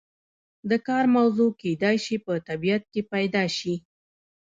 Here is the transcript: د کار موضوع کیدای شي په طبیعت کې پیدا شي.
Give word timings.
د 0.69 0.71
کار 0.87 1.05
موضوع 1.15 1.49
کیدای 1.61 1.95
شي 2.05 2.15
په 2.25 2.33
طبیعت 2.47 2.83
کې 2.93 3.01
پیدا 3.13 3.43
شي. 3.57 3.75